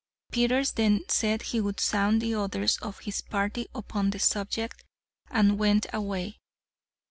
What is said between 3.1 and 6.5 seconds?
party upon the subject, and went away.